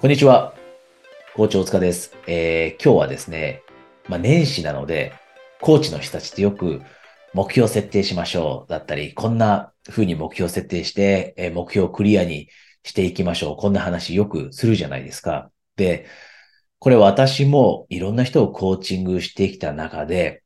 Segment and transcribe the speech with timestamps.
[0.00, 0.54] こんにちは。
[1.34, 2.16] 校長塚です。
[2.28, 3.64] えー今日はですね、
[4.08, 5.12] まあ、年始なので、
[5.60, 6.82] コーチの人たちってよく
[7.34, 12.48] 目標設定しましょうだったり、こんな風に目標設定して、えー目標をクリアに
[12.84, 13.56] していきましょう。
[13.56, 15.50] こんな話よくするじゃないですか。
[15.74, 16.06] で、
[16.78, 20.44] これ私もいろんな人をコーチングしてきた中で、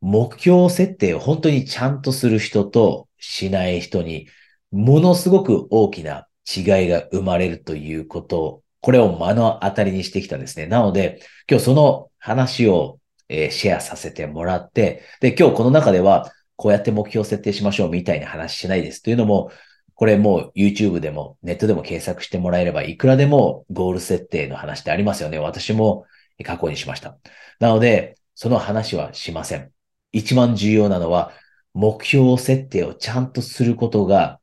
[0.00, 4.26] 目標設定を本当にちゃんとする人としない人に、
[4.70, 10.66] ものすごく大きな違いが生まれるということ、これを目の当たりにしてきたんですね。
[10.66, 12.98] なので、今日その話を、
[13.28, 19.02] えーシェアさせてもらって、で、今日この中では、こうやって目標設定しましょうみたいな話しないです。
[19.02, 19.50] というのも、
[19.94, 25.38] これもう YouTube でもネットでも検索してもらえれば、いくらでもゴール設定の話ってありますよね。
[25.38, 26.04] 私も
[26.44, 27.18] 過去にしました。
[27.60, 29.70] なので、その話はしません。
[30.12, 31.32] 一番重要なのは、
[31.72, 34.38] 目標設定をちゃんとすることが、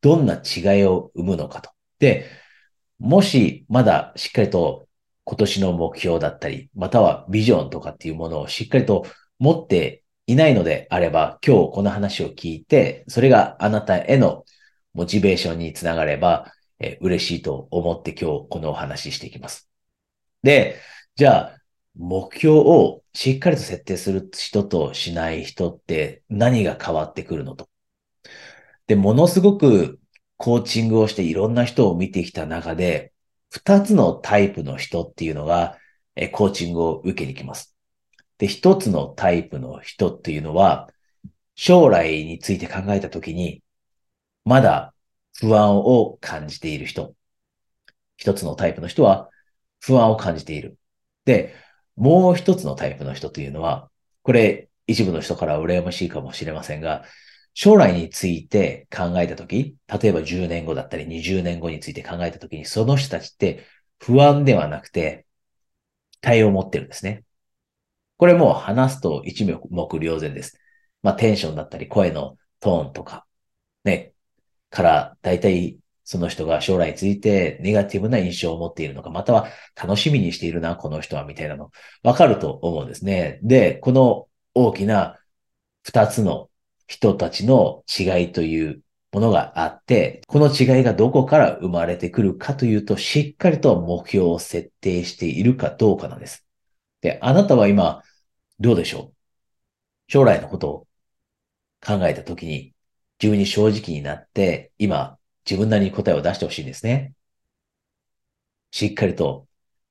[0.00, 1.70] どんな違いを生むのかと。
[1.98, 2.26] で、
[3.02, 4.86] もしまだしっかりと
[5.24, 9.04] 今年の目標だったり、またはビジョンとかっていうものをしっかりと
[9.40, 14.44] 持っていないのであれば、今日この話を聞いて、それがあなたへの
[14.94, 19.68] モチベーションにつながれば、え嬉しいと思って今日このお話ししていきます。
[20.44, 20.76] で、
[21.16, 21.58] じゃあ、
[21.96, 27.68] 目標をしっかりと設定する人としない人って何が変わってくるのと。
[28.86, 29.98] で、ものすごく
[30.42, 33.12] コーチングをしていろんな人を見てきた中で、
[33.50, 35.78] 二つのタイプの人っていうのが、
[36.16, 37.76] えコーチングを受けに来ます。
[38.38, 40.90] で、一つのタイプの人っていうのは、
[41.54, 43.62] 将来について考えたときに、
[44.44, 44.94] まだ
[45.38, 47.14] 不安を感じている人。
[48.16, 49.30] 一つのタイプの人は
[49.78, 50.76] 不安を感じている。
[51.24, 51.54] で、
[51.94, 53.88] もう一つのタイプの人というのは、
[54.24, 57.04] これ一部の人から羨ましいかもしれませんが、
[57.54, 63.66] 将来について考えたとき、例えば10年後だったり20年後について考えたときに、その人たちって
[63.98, 65.26] 不安ではなくて、
[66.22, 67.24] 期待を持ってるんですね。
[68.16, 69.54] これも話すと一目
[69.98, 70.58] 瞭然です。
[71.02, 73.26] まあテンションだったり声のトーンとか、
[73.84, 74.12] ね、
[74.70, 81.70] から大体その人が将来についてネガティブな印象を持っているのか、または楽しみにしているな、この人は、みたいなの、
[82.02, 83.38] わかると思うんですね。
[83.42, 85.18] で、この大きな
[85.84, 86.50] 二つの
[86.86, 88.82] 人たちの違いという
[89.12, 96.46] ものがあって、この違いがどこから生まれてくるかというと、しっかりと目標を設定しているかどうかなんです。
[97.00, 98.02] で、あなたは今、
[98.58, 99.14] どうでしょう？
[100.08, 100.86] 将来のことを
[101.84, 102.74] 考えたときに、
[103.20, 107.12] 自分に正直になって、今、自分なりに答えを出してほしいんですね。
[108.70, 109.46] しっかりと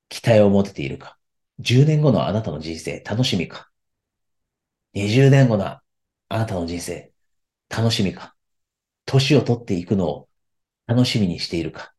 [0.09, 1.18] 期待を持てているか。
[1.59, 3.69] 10年後のあなたの人生、楽しみか。
[4.94, 5.78] 20年後の
[6.34, 7.12] あなたの人生、
[7.68, 8.36] 楽しみか？
[9.06, 10.30] 年を取っていくのを
[10.88, 11.92] 楽しみにしているか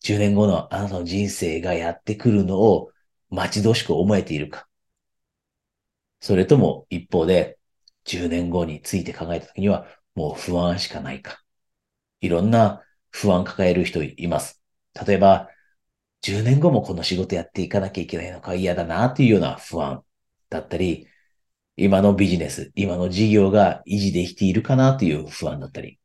[0.00, 2.90] ？10年後のあなたの人生がやってくるのを
[3.30, 4.66] 待ち遠しく思えているか？
[6.20, 7.56] それとも一方で、
[8.04, 11.40] 10年後について考えたときには、もう不安しかないか？
[12.20, 14.60] いろんな不安抱える人います。
[15.06, 15.48] 例えば、
[16.20, 18.54] 10年後もこの仕事やっていかなきゃいけないのか？
[18.54, 20.02] 嫌だなっていうような不安
[20.50, 21.08] だったり、
[21.76, 25.98] 今のビジネス、今の事業が維持できているかなという不安だったり、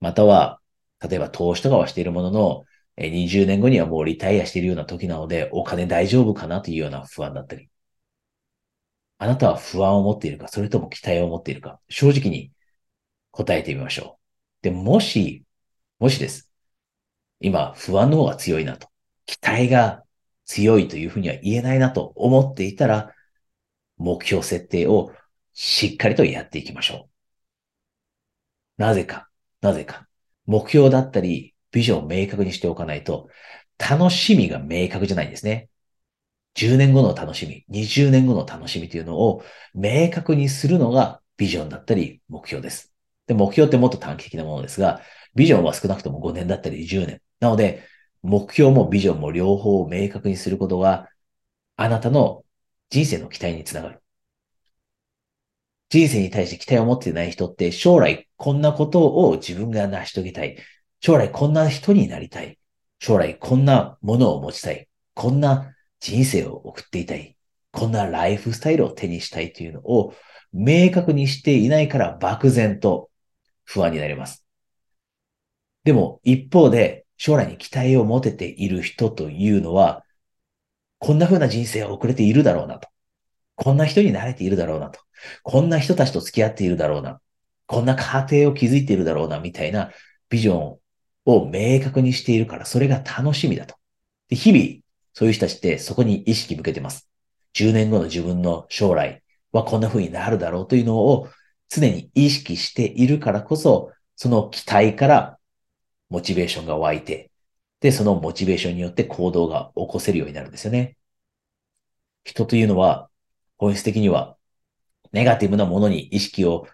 [0.00, 0.60] または、
[1.00, 2.64] 例えば投資とかはしているものの、
[2.98, 7.70] 20年後にはもうリタイアしているような時なので、お金大丈夫かなというような不安だったり、
[9.18, 12.52] あなたは不安を持っているか、それとも期待を持っているか、正直に
[13.30, 14.18] 答えてみましょ
[14.62, 14.64] う。
[14.64, 15.44] で、もし、
[15.98, 16.50] もしです。
[17.40, 18.88] 今、不安の方が強いなと。
[19.26, 20.04] 期待が
[20.46, 23.14] 強いというふうには言えないなと思っていたら、
[24.00, 25.12] 目標設定を
[25.52, 27.08] しっかりとやっていきましょ
[28.78, 28.82] う。
[28.82, 29.28] なぜか、
[29.60, 30.08] なぜか。
[30.46, 33.28] 目標だったり、ビジョンを明確にしておかないと、
[33.78, 35.68] 楽しみが明確じゃないんですね。
[36.54, 39.44] 10年後の楽しみ、20年後の楽しみというのを
[39.74, 42.92] 明確にするのがビジョンだったり目標です。
[43.26, 45.02] で、目標ってもっと短期的なものですが、
[45.34, 47.22] ビジョンは少なくとも5年だったり10年。
[47.38, 47.84] なので、
[48.22, 51.08] 目標もビジョンも両方を明確にすることが、
[51.76, 52.44] あなたの
[52.90, 54.02] 人生の期待につながる。
[55.88, 60.56] 人生に対して期待を持っていない人って、将来こんなことを自分が成し遂げたい。
[61.00, 62.58] 将来こんな人になりたい。
[62.98, 64.88] 将来こんなものを持ちたい。
[65.14, 67.36] こんな人生を送っていたい。
[67.72, 70.14] こんなライフスタイルを手にしたいというのを
[70.52, 73.10] 明確にしていないから漠然と
[73.64, 74.44] 不安になります。
[75.84, 80.04] でも一方で将来に期待を持てている人というのは、
[81.00, 82.88] こんな風な人生を送れているだろうなと。
[83.56, 85.00] こんな人になれているだろうなと。
[85.42, 87.20] こんな人たちと付き合っているだろうな。
[87.66, 89.90] こんな家庭を築いているだろうな、みたいな
[90.28, 90.78] ビジョン
[91.24, 93.76] を明確にしているから、それが楽しみだと。
[94.28, 94.82] で日々、
[95.14, 97.08] そういう人たちってそこに意識向けてます。
[97.54, 99.22] 10年後の自分の将来
[99.52, 101.28] はこんな風になるだろうというのを
[101.68, 105.38] 常に意識しているからこそ、その期待から
[106.10, 107.29] モチベーションが湧いて、
[107.80, 110.96] で、そのモチベーションによって行動が起こせるようになるんですよね。
[112.24, 113.10] 人というのは、
[113.56, 114.36] 本質的には、
[115.12, 116.66] ネガティブなものに意識を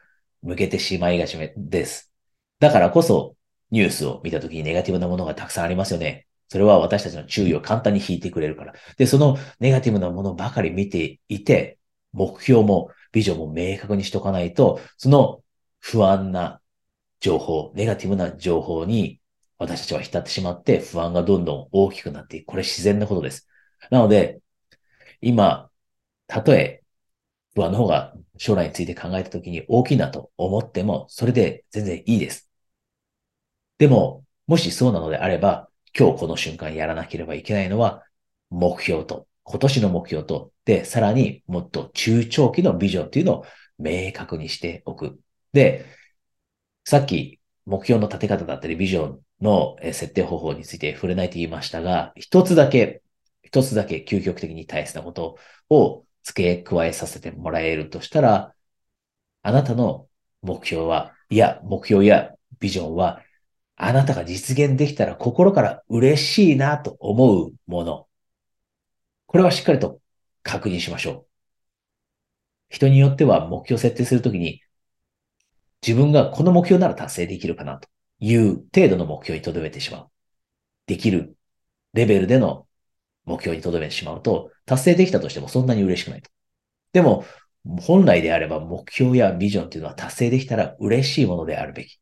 [0.43, 2.13] 向けてしまいがちです。
[2.59, 3.37] だからこそ、
[3.71, 6.27] ニュースを見たときにネガティブなものがたくさんありますよね。
[6.49, 8.75] それは私たちの注意を簡単に引いてくれるから。
[8.97, 11.79] で、そのネガティブなものばかり見ていて、
[12.13, 15.43] 目標もビジョンも明確にしとかないと、その
[15.81, 16.61] 不安な
[17.21, 19.21] 情報、ネガティブな情報に
[19.59, 22.49] 私たちは浸ってしまって不安がどんどん大きくなっていく。
[22.49, 23.49] これ自然なことです。
[23.91, 24.41] なので、
[25.21, 25.71] 今、
[26.27, 26.83] たとえ
[27.55, 32.51] 不安の方が将来について考えたときに大きいなと思っても、それで全然いいです。
[33.79, 35.69] でも、もしそうなのであれば、
[35.99, 38.05] 今日この瞬間やらなければいけないのは、
[38.51, 43.47] 目標と、今年の目標と、で、さらにもっと中長期のビジョンっていうのを
[43.79, 45.19] 明確にしておく。
[45.53, 45.87] で、
[46.85, 53.03] さっき目標の立て方だったりビジョンの設定方法について触れないと言いましたが、一つだけ、
[53.43, 55.39] 一つだけ究極的に大切なこと
[55.71, 58.55] を付け加えさせてもらえるとしたら、
[59.43, 60.09] あなたの
[60.43, 63.23] 目標は、いや、目標やビジョンは、
[63.77, 68.09] あなたが実現できたら心から嬉しいなと思うもの。
[69.27, 70.01] これはしっかりと
[70.43, 71.27] 確認しましょう。
[72.71, 74.63] 人によっては目標設定するときに、
[75.87, 77.89] 自分がこの目標なら達成できるかなと
[78.21, 80.11] いう程度の目標に留めてしまう。
[80.87, 81.37] できる
[81.93, 82.67] レベルでの
[83.25, 86.31] 目標に留めてしまうと、達成できたとしてもそんなに嬉しくないと。
[86.93, 87.25] でも、
[87.81, 92.01] 本来であれば目標やビジョンっていうのは達成できたら嬉しいものであるべき。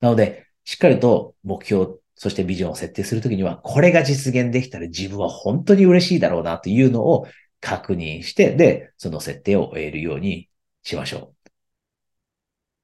[0.00, 7.26] なので、しっかりと目標、そしてビジョンを設定するときには、これが実現できたら自分は本当に嬉しいだろうなというのを
[7.60, 10.48] 確認して、で、その設定を終えるように
[10.82, 11.50] しましょう。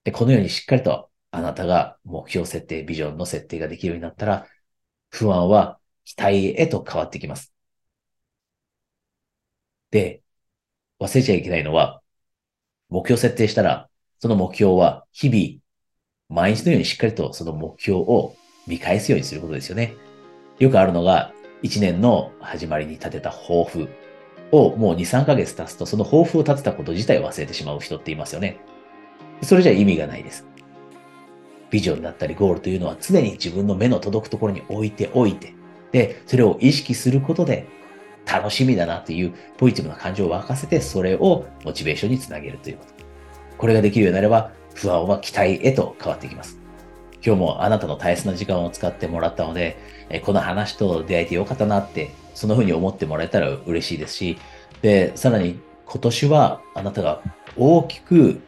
[0.04, 4.46] で、このようにしっかりとあなたが目標設定、ビジョンの設定ができるようになったら、
[5.10, 7.52] 不安は期待へと変わってきます。
[9.90, 10.22] で、
[11.00, 12.02] 忘れちゃいけないのは、
[12.90, 13.88] 目標設定したら、
[14.20, 18.36] その目標は日々、毎日のようにしっかりとその目標を
[18.66, 19.94] 見返すようにすることですよね。
[20.58, 21.32] よくあるのが、
[21.62, 23.88] 1年の始まりに立てた抱負
[24.50, 28.60] をもう2、3ヶ月経つと、その抱負を立てたこと自体忘れてしまう人っていますよね。
[29.42, 30.51] それじゃ意味がないです。
[31.72, 35.54] ビジョンだったりゴールというのは常に自分の目の届くところに置いておいて、
[35.90, 37.66] で、それを意識することで
[38.30, 42.92] 楽しみだなというポジティブな感情を沸かせて、それをモチベーションにつなげるということ。
[43.56, 46.58] これができるようになれば、不安は期待へと変わっていきます。
[47.24, 49.78] 今日もあなたの大切な時間を使ってもらったので、
[50.24, 54.38] この話と出会えてよかったなって、そのふうに思ってもらえたら嬉しいですし、
[54.82, 57.22] で、さらに今年はあなたが
[57.56, 58.40] 大きく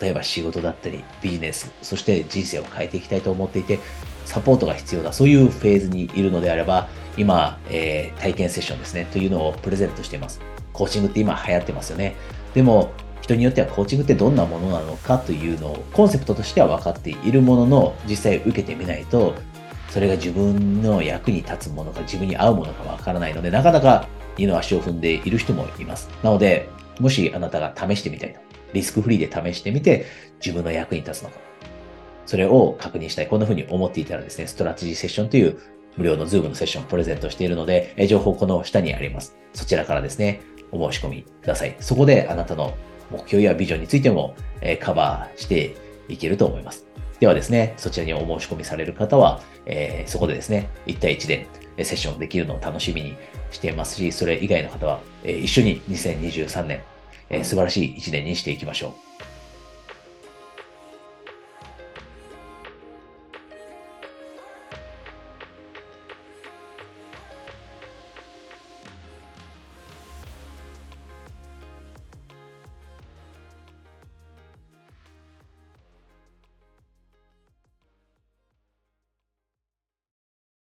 [0.00, 3.78] 例えば仕事だったりビジネス、そして人生を変えていきたいと思っていて、
[4.24, 10.40] サポートが必要だ、そういうフェーズにいるのであれば、今、えー、体験セッションですね、というのをプレゼントしています。
[10.72, 12.16] コーチングって今流行ってますよね。
[12.54, 12.90] でも、
[13.26, 19.34] 人によってはコーチングってどんなものなのかというのをコンセプトとしては分かっているものの実際受けてみないと
[19.90, 24.06] それが自分の役に立つものか自分に合うものか分からないのでなかなか
[24.36, 26.08] 二の足を踏んでいる人もいます。
[26.22, 26.68] なので
[27.00, 28.40] もしあなたが試してみたいと
[28.76, 30.06] リスクフリーで試してみて、
[30.44, 31.36] 自分の役に立つのか。
[32.26, 33.28] それを確認したい。
[33.28, 35.58] こんな風に思っていたらですね、ストラテジーセッションという
[35.96, 39.36] 無料のズームのセッションをプレゼントしているので、情報この下にあります。
[39.54, 40.42] そちらからですね、
[40.72, 41.76] お申し込みください。
[41.80, 42.74] そこであなたの
[43.10, 45.76] 目標やビジョンについても、えカバーして
[46.08, 46.86] いけると思います。
[47.20, 51.46] ではですね、そちらにお申し込みされる方は、えー、そこでですね、1対1で
[51.84, 53.16] セッションできるのを楽しみに
[53.50, 56.82] していますし、それ以外の方は、え、一緒に2023年
[57.30, 59.05] えー、素晴らしい一年にしていきましょう。